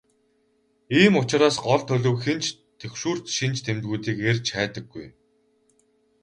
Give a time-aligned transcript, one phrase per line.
[1.01, 2.45] Ийм учраас гол төлөв хэн ч
[2.79, 5.07] түгшүүрт шинж тэмдгүүдийг эрж хайдаггүй.